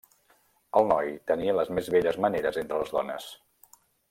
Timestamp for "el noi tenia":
0.79-1.55